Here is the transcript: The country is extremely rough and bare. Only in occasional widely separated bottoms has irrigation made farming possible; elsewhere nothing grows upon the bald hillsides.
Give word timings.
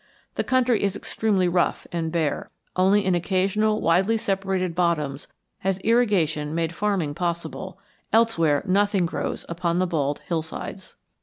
The 0.33 0.43
country 0.43 0.81
is 0.81 0.95
extremely 0.95 1.47
rough 1.47 1.85
and 1.91 2.11
bare. 2.11 2.49
Only 2.75 3.05
in 3.05 3.13
occasional 3.13 3.81
widely 3.81 4.17
separated 4.17 4.73
bottoms 4.73 5.27
has 5.59 5.77
irrigation 5.81 6.55
made 6.55 6.73
farming 6.73 7.13
possible; 7.13 7.77
elsewhere 8.11 8.63
nothing 8.65 9.05
grows 9.05 9.45
upon 9.47 9.77
the 9.77 9.85
bald 9.85 10.21
hillsides. 10.21 10.95